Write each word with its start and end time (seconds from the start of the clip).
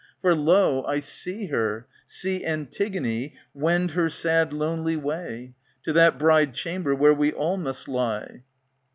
For, 0.19 0.33
lo! 0.33 0.83
I 0.85 0.99
see 0.99 1.45
her, 1.49 1.85
see 2.07 2.43
Antigone 2.43 3.35
Wend 3.53 3.91
her 3.91 4.09
sad, 4.09 4.51
lonely 4.51 4.95
way 4.95 5.53
To 5.83 5.93
that 5.93 6.17
bride 6.17 6.55
chamber 6.55 6.95
where 6.95 7.13
we 7.13 7.31
all 7.31 7.57
must 7.57 7.87
lie. 7.87 8.41